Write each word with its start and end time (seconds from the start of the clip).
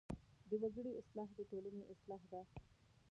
د 0.49 0.51
وګړي 0.61 0.91
اصلاح 1.01 1.29
د 1.37 1.39
ټولنې 1.49 1.83
اصلاح 1.93 2.21
ده. 2.31 2.41